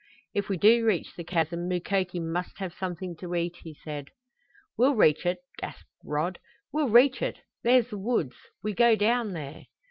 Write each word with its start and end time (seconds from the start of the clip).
"If 0.33 0.49
we 0.49 0.57
do 0.57 0.83
reach 0.83 1.15
the 1.15 1.23
chasm 1.23 1.67
Mukoki 1.69 2.19
must 2.19 2.57
have 2.57 2.73
something 2.73 3.15
to 3.17 3.35
eat," 3.35 3.57
he 3.61 3.75
said. 3.83 4.07
"We'll 4.75 4.95
reach 4.95 5.27
it!" 5.27 5.37
gasped 5.59 5.85
Rod. 6.03 6.39
"We'll 6.73 6.89
reach 6.89 7.21
it! 7.21 7.37
There's 7.63 7.91
the 7.91 7.99
woods. 7.99 8.35
We 8.63 8.73
go 8.73 8.95
down 8.95 9.33
there!" 9.33 9.65